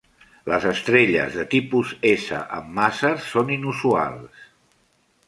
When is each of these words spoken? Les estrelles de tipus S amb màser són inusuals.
Les 0.51 0.63
estrelles 0.69 1.35
de 1.41 1.43
tipus 1.51 1.91
S 2.13 2.39
amb 2.61 2.71
màser 2.79 3.13
són 3.27 3.53
inusuals. 3.57 4.41